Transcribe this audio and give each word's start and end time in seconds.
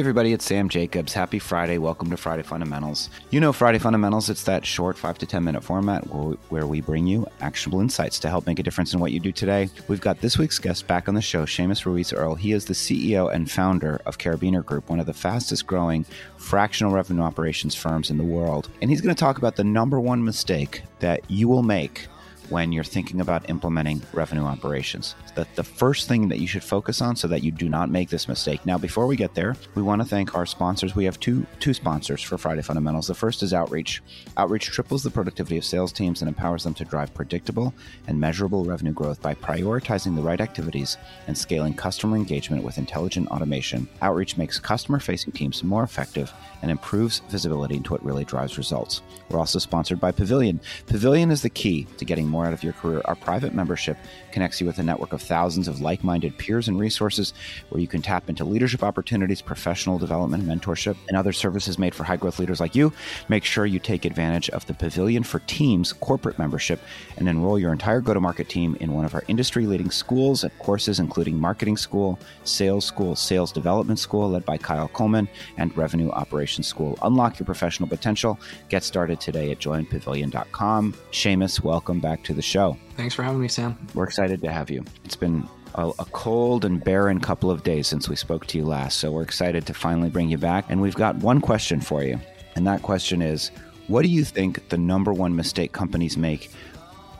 everybody, 0.00 0.32
it's 0.32 0.46
Sam 0.46 0.70
Jacobs. 0.70 1.12
Happy 1.12 1.38
Friday. 1.38 1.76
Welcome 1.76 2.08
to 2.08 2.16
Friday 2.16 2.42
Fundamentals. 2.42 3.10
You 3.28 3.38
know 3.38 3.52
Friday 3.52 3.78
Fundamentals, 3.78 4.30
it's 4.30 4.44
that 4.44 4.64
short 4.64 4.96
5 4.96 5.18
to 5.18 5.26
10 5.26 5.44
minute 5.44 5.62
format 5.62 6.04
where 6.04 6.66
we 6.66 6.80
bring 6.80 7.06
you 7.06 7.26
actionable 7.42 7.82
insights 7.82 8.18
to 8.20 8.30
help 8.30 8.46
make 8.46 8.58
a 8.58 8.62
difference 8.62 8.94
in 8.94 9.00
what 9.00 9.12
you 9.12 9.20
do 9.20 9.30
today. 9.30 9.68
We've 9.88 10.00
got 10.00 10.22
this 10.22 10.38
week's 10.38 10.58
guest 10.58 10.86
back 10.86 11.06
on 11.06 11.14
the 11.14 11.20
show, 11.20 11.44
Seamus 11.44 11.84
Ruiz 11.84 12.14
Earle. 12.14 12.34
He 12.34 12.52
is 12.52 12.64
the 12.64 12.72
CEO 12.72 13.30
and 13.30 13.50
founder 13.50 14.00
of 14.06 14.16
Carabiner 14.16 14.64
Group, 14.64 14.88
one 14.88 15.00
of 15.00 15.06
the 15.06 15.12
fastest 15.12 15.66
growing 15.66 16.06
fractional 16.38 16.94
revenue 16.94 17.20
operations 17.20 17.74
firms 17.74 18.08
in 18.08 18.16
the 18.16 18.24
world. 18.24 18.70
And 18.80 18.88
he's 18.90 19.02
going 19.02 19.14
to 19.14 19.20
talk 19.20 19.36
about 19.36 19.56
the 19.56 19.64
number 19.64 20.00
one 20.00 20.24
mistake 20.24 20.82
that 21.00 21.30
you 21.30 21.46
will 21.46 21.62
make 21.62 22.08
when 22.50 22.72
you're 22.72 22.84
thinking 22.84 23.20
about 23.20 23.48
implementing 23.48 24.02
revenue 24.12 24.44
operations. 24.44 25.14
That 25.34 25.54
the 25.56 25.64
first 25.64 26.08
thing 26.08 26.28
that 26.28 26.40
you 26.40 26.46
should 26.46 26.64
focus 26.64 27.00
on 27.00 27.16
so 27.16 27.28
that 27.28 27.42
you 27.42 27.50
do 27.50 27.68
not 27.68 27.90
make 27.90 28.10
this 28.10 28.28
mistake. 28.28 28.64
Now, 28.66 28.76
before 28.76 29.06
we 29.06 29.16
get 29.16 29.34
there, 29.34 29.56
we 29.74 29.82
want 29.82 30.02
to 30.02 30.08
thank 30.08 30.34
our 30.34 30.46
sponsors. 30.46 30.94
We 30.94 31.04
have 31.04 31.18
two 31.20 31.46
two 31.60 31.74
sponsors 31.74 32.22
for 32.22 32.36
Friday 32.36 32.62
Fundamentals. 32.62 33.06
The 33.06 33.14
first 33.14 33.42
is 33.42 33.54
Outreach. 33.54 34.02
Outreach 34.36 34.66
triples 34.66 35.02
the 35.02 35.10
productivity 35.10 35.56
of 35.56 35.64
sales 35.64 35.92
teams 35.92 36.22
and 36.22 36.28
empowers 36.28 36.64
them 36.64 36.74
to 36.74 36.84
drive 36.84 37.14
predictable 37.14 37.72
and 38.06 38.20
measurable 38.20 38.64
revenue 38.64 38.92
growth 38.92 39.22
by 39.22 39.34
prioritizing 39.34 40.16
the 40.16 40.22
right 40.22 40.40
activities 40.40 40.96
and 41.26 41.36
scaling 41.36 41.74
customer 41.74 42.16
engagement 42.16 42.64
with 42.64 42.78
intelligent 42.78 43.28
automation. 43.28 43.88
Outreach 44.02 44.36
makes 44.36 44.58
customer-facing 44.58 45.32
teams 45.32 45.62
more 45.62 45.84
effective 45.84 46.32
and 46.62 46.70
improves 46.70 47.20
visibility 47.30 47.76
into 47.76 47.92
what 47.92 48.04
really 48.04 48.24
drives 48.24 48.58
results. 48.58 49.02
We're 49.30 49.38
also 49.38 49.58
sponsored 49.58 50.00
by 50.00 50.12
Pavilion. 50.12 50.60
Pavilion 50.86 51.30
is 51.30 51.42
the 51.42 51.50
key 51.50 51.86
to 51.96 52.04
getting 52.04 52.26
more 52.26 52.39
out 52.46 52.52
of 52.52 52.62
your 52.62 52.72
career. 52.72 53.02
Our 53.04 53.14
private 53.14 53.54
membership 53.54 53.96
connects 54.32 54.60
you 54.60 54.66
with 54.66 54.78
a 54.78 54.82
network 54.82 55.12
of 55.12 55.22
thousands 55.22 55.68
of 55.68 55.80
like 55.80 56.04
minded 56.04 56.36
peers 56.38 56.68
and 56.68 56.78
resources 56.78 57.32
where 57.68 57.80
you 57.80 57.88
can 57.88 58.02
tap 58.02 58.28
into 58.28 58.44
leadership 58.44 58.82
opportunities, 58.82 59.40
professional 59.42 59.98
development, 59.98 60.44
mentorship, 60.44 60.96
and 61.08 61.16
other 61.16 61.32
services 61.32 61.78
made 61.78 61.94
for 61.94 62.04
high 62.04 62.16
growth 62.16 62.38
leaders 62.38 62.60
like 62.60 62.74
you. 62.74 62.92
Make 63.28 63.44
sure 63.44 63.66
you 63.66 63.78
take 63.78 64.04
advantage 64.04 64.50
of 64.50 64.66
the 64.66 64.74
Pavilion 64.74 65.22
for 65.22 65.40
Teams 65.40 65.92
corporate 65.92 66.38
membership 66.38 66.80
and 67.16 67.28
enroll 67.28 67.58
your 67.58 67.72
entire 67.72 68.00
go 68.00 68.14
to 68.14 68.20
market 68.20 68.48
team 68.48 68.76
in 68.80 68.92
one 68.92 69.04
of 69.04 69.14
our 69.14 69.24
industry 69.28 69.66
leading 69.66 69.90
schools 69.90 70.44
and 70.44 70.58
courses, 70.58 71.00
including 71.00 71.38
Marketing 71.38 71.76
School, 71.76 72.18
Sales 72.44 72.84
School, 72.84 73.16
Sales 73.16 73.52
Development 73.52 73.98
School, 73.98 74.30
led 74.30 74.44
by 74.44 74.58
Kyle 74.58 74.88
Coleman, 74.88 75.28
and 75.56 75.76
Revenue 75.76 76.10
Operations 76.10 76.66
School. 76.66 76.98
Unlock 77.02 77.38
your 77.38 77.46
professional 77.46 77.88
potential. 77.88 78.38
Get 78.68 78.84
started 78.84 79.20
today 79.20 79.50
at 79.50 79.58
joinpavilion.com. 79.58 80.94
Seamus, 81.12 81.62
welcome 81.62 82.00
back 82.00 82.22
to 82.24 82.29
the 82.34 82.42
show. 82.42 82.76
Thanks 82.96 83.14
for 83.14 83.22
having 83.22 83.40
me, 83.40 83.48
Sam. 83.48 83.76
We're 83.94 84.04
excited 84.04 84.40
to 84.42 84.52
have 84.52 84.70
you. 84.70 84.84
It's 85.04 85.16
been 85.16 85.48
a, 85.74 85.88
a, 85.98 86.04
cold 86.06 86.64
and 86.64 86.82
barren 86.82 87.20
couple 87.20 87.50
of 87.50 87.62
days 87.62 87.86
since 87.86 88.08
we 88.08 88.16
spoke 88.16 88.46
to 88.46 88.58
you 88.58 88.64
last, 88.64 88.98
so 88.98 89.12
we're 89.12 89.22
excited 89.22 89.66
to 89.66 89.74
finally 89.74 90.10
bring 90.10 90.28
you 90.28 90.38
back. 90.38 90.64
And 90.68 90.80
we've 90.80 90.94
got 90.94 91.16
one 91.16 91.40
question 91.40 91.80
for 91.80 92.02
you, 92.02 92.18
and 92.56 92.66
that 92.66 92.82
question 92.82 93.22
is 93.22 93.50
what 93.86 94.02
do 94.02 94.08
you 94.08 94.24
think 94.24 94.68
the 94.68 94.78
number 94.78 95.12
one 95.12 95.34
mistake 95.34 95.72
companies 95.72 96.16
make 96.16 96.50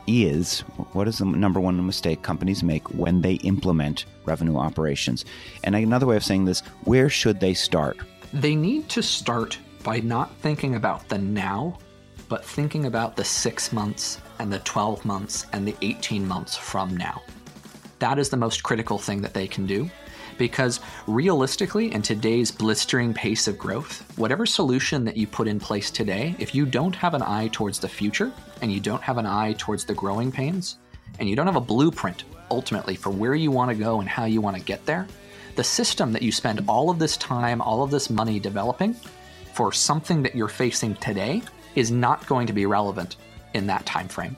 is? 0.07 0.61
What 0.93 1.07
is 1.07 1.17
the 1.17 1.25
number 1.25 1.59
one 1.59 1.85
mistake 1.85 2.21
companies 2.21 2.63
make 2.63 2.87
when 2.93 3.21
they 3.21 3.33
implement 3.35 4.05
revenue 4.25 4.57
operations? 4.57 5.25
And 5.63 5.75
another 5.75 6.05
way 6.05 6.15
of 6.15 6.23
saying 6.23 6.45
this, 6.45 6.61
where 6.83 7.09
should 7.09 7.39
they 7.39 7.53
start? 7.53 7.97
They 8.33 8.55
need 8.55 8.89
to 8.89 9.03
start 9.03 9.57
by 9.83 9.99
not 9.99 10.33
thinking 10.37 10.75
about 10.75 11.07
the 11.09 11.17
now, 11.17 11.77
but 12.31 12.45
thinking 12.45 12.85
about 12.85 13.17
the 13.17 13.25
six 13.25 13.73
months 13.73 14.21
and 14.39 14.53
the 14.53 14.59
12 14.59 15.03
months 15.03 15.47
and 15.51 15.67
the 15.67 15.75
18 15.81 16.25
months 16.25 16.55
from 16.55 16.95
now. 16.95 17.21
That 17.99 18.17
is 18.17 18.29
the 18.29 18.37
most 18.37 18.63
critical 18.63 18.97
thing 18.97 19.21
that 19.21 19.33
they 19.33 19.49
can 19.49 19.65
do 19.65 19.89
because 20.37 20.79
realistically, 21.07 21.93
in 21.93 22.01
today's 22.01 22.49
blistering 22.49 23.13
pace 23.13 23.49
of 23.49 23.57
growth, 23.57 24.17
whatever 24.17 24.45
solution 24.45 25.03
that 25.03 25.17
you 25.17 25.27
put 25.27 25.45
in 25.45 25.59
place 25.59 25.91
today, 25.91 26.33
if 26.39 26.55
you 26.55 26.65
don't 26.65 26.95
have 26.95 27.15
an 27.15 27.21
eye 27.21 27.49
towards 27.51 27.79
the 27.79 27.89
future 27.89 28.31
and 28.61 28.71
you 28.71 28.79
don't 28.79 29.03
have 29.03 29.17
an 29.17 29.25
eye 29.25 29.53
towards 29.57 29.83
the 29.83 29.93
growing 29.93 30.31
pains, 30.31 30.77
and 31.19 31.27
you 31.27 31.35
don't 31.35 31.47
have 31.47 31.57
a 31.57 31.59
blueprint 31.59 32.23
ultimately 32.49 32.95
for 32.95 33.09
where 33.09 33.35
you 33.35 33.51
want 33.51 33.69
to 33.69 33.75
go 33.75 33.99
and 33.99 34.07
how 34.07 34.23
you 34.23 34.39
want 34.39 34.55
to 34.55 34.63
get 34.63 34.85
there, 34.85 35.05
the 35.57 35.63
system 35.65 36.13
that 36.13 36.21
you 36.21 36.31
spend 36.31 36.63
all 36.65 36.89
of 36.89 36.97
this 36.97 37.17
time, 37.17 37.61
all 37.61 37.83
of 37.83 37.91
this 37.91 38.09
money 38.09 38.39
developing 38.39 38.95
for 39.53 39.73
something 39.73 40.23
that 40.23 40.33
you're 40.33 40.47
facing 40.47 40.95
today 40.95 41.41
is 41.75 41.91
not 41.91 42.25
going 42.27 42.47
to 42.47 42.53
be 42.53 42.65
relevant 42.65 43.17
in 43.53 43.67
that 43.67 43.85
time 43.85 44.07
frame. 44.07 44.35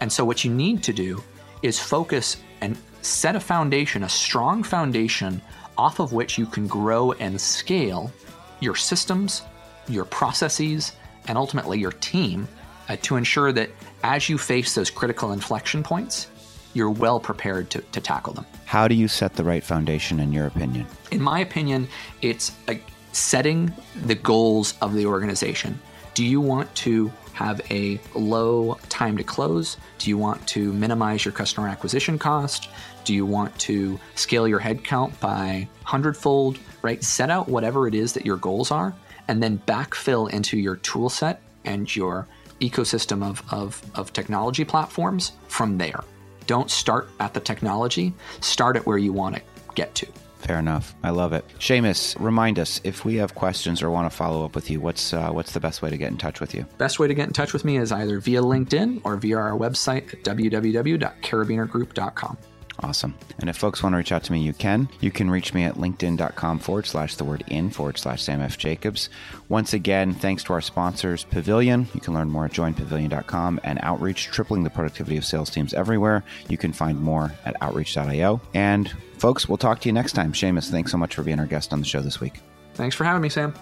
And 0.00 0.12
so 0.12 0.24
what 0.24 0.44
you 0.44 0.50
need 0.50 0.82
to 0.84 0.92
do 0.92 1.22
is 1.62 1.78
focus 1.78 2.38
and 2.60 2.76
set 3.02 3.36
a 3.36 3.40
foundation, 3.40 4.04
a 4.04 4.08
strong 4.08 4.62
foundation 4.62 5.40
off 5.76 5.98
of 5.98 6.12
which 6.12 6.38
you 6.38 6.46
can 6.46 6.66
grow 6.66 7.12
and 7.12 7.40
scale 7.40 8.12
your 8.60 8.74
systems, 8.74 9.42
your 9.88 10.04
processes, 10.04 10.92
and 11.28 11.38
ultimately 11.38 11.78
your 11.78 11.92
team 11.92 12.46
uh, 12.88 12.96
to 13.02 13.16
ensure 13.16 13.52
that 13.52 13.70
as 14.02 14.28
you 14.28 14.36
face 14.38 14.74
those 14.74 14.90
critical 14.90 15.32
inflection 15.32 15.82
points, 15.82 16.28
you're 16.74 16.90
well 16.90 17.18
prepared 17.18 17.70
to, 17.70 17.80
to 17.92 18.00
tackle 18.00 18.32
them. 18.32 18.46
How 18.64 18.88
do 18.88 18.94
you 18.94 19.08
set 19.08 19.34
the 19.34 19.44
right 19.44 19.64
foundation, 19.64 20.20
in 20.20 20.32
your 20.32 20.46
opinion? 20.46 20.86
In 21.10 21.20
my 21.20 21.40
opinion, 21.40 21.88
it's 22.22 22.52
uh, 22.68 22.74
setting 23.12 23.72
the 24.04 24.14
goals 24.14 24.74
of 24.80 24.94
the 24.94 25.06
organization. 25.06 25.80
Do 26.20 26.26
you 26.26 26.42
want 26.42 26.74
to 26.74 27.10
have 27.32 27.62
a 27.70 27.98
low 28.14 28.78
time 28.90 29.16
to 29.16 29.24
close? 29.24 29.78
Do 29.96 30.10
you 30.10 30.18
want 30.18 30.46
to 30.48 30.70
minimize 30.74 31.24
your 31.24 31.32
customer 31.32 31.66
acquisition 31.66 32.18
cost? 32.18 32.68
Do 33.04 33.14
you 33.14 33.24
want 33.24 33.58
to 33.60 33.98
scale 34.16 34.46
your 34.46 34.60
headcount 34.60 35.18
by 35.18 35.66
hundredfold? 35.82 36.58
Right? 36.82 37.02
Set 37.02 37.30
out 37.30 37.48
whatever 37.48 37.88
it 37.88 37.94
is 37.94 38.12
that 38.12 38.26
your 38.26 38.36
goals 38.36 38.70
are, 38.70 38.92
and 39.28 39.42
then 39.42 39.62
backfill 39.66 40.28
into 40.28 40.58
your 40.58 40.76
tool 40.76 41.08
set 41.08 41.40
and 41.64 41.96
your 41.96 42.28
ecosystem 42.60 43.22
of, 43.22 43.42
of, 43.50 43.82
of 43.94 44.12
technology 44.12 44.66
platforms 44.66 45.32
from 45.48 45.78
there. 45.78 46.04
Don't 46.46 46.70
start 46.70 47.08
at 47.18 47.32
the 47.32 47.40
technology, 47.40 48.12
start 48.42 48.76
at 48.76 48.84
where 48.84 48.98
you 48.98 49.14
want 49.14 49.36
to 49.36 49.42
get 49.74 49.94
to. 49.94 50.06
Fair 50.40 50.58
enough. 50.58 50.94
I 51.02 51.10
love 51.10 51.34
it. 51.34 51.44
Seamus, 51.58 52.18
remind 52.18 52.58
us 52.58 52.80
if 52.82 53.04
we 53.04 53.16
have 53.16 53.34
questions 53.34 53.82
or 53.82 53.90
want 53.90 54.10
to 54.10 54.16
follow 54.16 54.42
up 54.44 54.54
with 54.54 54.70
you, 54.70 54.80
what's 54.80 55.12
uh, 55.12 55.30
what's 55.30 55.52
the 55.52 55.60
best 55.60 55.82
way 55.82 55.90
to 55.90 55.98
get 55.98 56.10
in 56.10 56.16
touch 56.16 56.40
with 56.40 56.54
you? 56.54 56.64
Best 56.78 56.98
way 56.98 57.08
to 57.08 57.14
get 57.14 57.26
in 57.26 57.34
touch 57.34 57.52
with 57.52 57.62
me 57.64 57.76
is 57.76 57.92
either 57.92 58.18
via 58.20 58.40
LinkedIn 58.40 59.02
or 59.04 59.16
via 59.16 59.36
our 59.36 59.52
website 59.52 60.14
at 60.14 60.24
www.carabinergroup.com. 60.24 62.38
Awesome. 62.82 63.14
And 63.38 63.50
if 63.50 63.56
folks 63.56 63.82
want 63.82 63.92
to 63.92 63.98
reach 63.98 64.12
out 64.12 64.24
to 64.24 64.32
me, 64.32 64.40
you 64.40 64.52
can. 64.52 64.88
You 65.00 65.10
can 65.10 65.30
reach 65.30 65.52
me 65.52 65.64
at 65.64 65.74
linkedin.com 65.74 66.58
forward 66.60 66.86
slash 66.86 67.14
the 67.16 67.24
word 67.24 67.44
in 67.48 67.70
forward 67.70 67.98
slash 67.98 68.22
Sam 68.22 68.40
F. 68.40 68.56
Jacobs. 68.56 69.10
Once 69.48 69.74
again, 69.74 70.14
thanks 70.14 70.42
to 70.44 70.54
our 70.54 70.60
sponsors, 70.62 71.24
Pavilion. 71.24 71.88
You 71.94 72.00
can 72.00 72.14
learn 72.14 72.30
more 72.30 72.46
at 72.46 72.52
joinpavilion.com 72.52 73.60
and 73.64 73.78
Outreach, 73.82 74.26
tripling 74.26 74.64
the 74.64 74.70
productivity 74.70 75.18
of 75.18 75.24
sales 75.24 75.50
teams 75.50 75.74
everywhere. 75.74 76.24
You 76.48 76.56
can 76.56 76.72
find 76.72 76.98
more 76.98 77.32
at 77.44 77.54
outreach.io. 77.60 78.40
And 78.54 78.90
folks, 79.18 79.48
we'll 79.48 79.58
talk 79.58 79.80
to 79.80 79.88
you 79.88 79.92
next 79.92 80.12
time. 80.12 80.32
Seamus, 80.32 80.70
thanks 80.70 80.90
so 80.90 80.98
much 80.98 81.14
for 81.14 81.22
being 81.22 81.38
our 81.38 81.46
guest 81.46 81.72
on 81.72 81.80
the 81.80 81.86
show 81.86 82.00
this 82.00 82.20
week. 82.20 82.40
Thanks 82.74 82.96
for 82.96 83.04
having 83.04 83.20
me, 83.22 83.28
Sam. 83.28 83.52